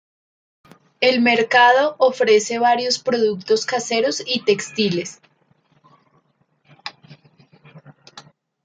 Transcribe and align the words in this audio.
El 0.99 1.21
mercado 1.21 1.95
ofrece 1.99 2.57
varios 2.57 2.97
productos 2.97 3.67
caseros 3.67 4.23
y 4.25 4.43
textiles. 4.43 5.21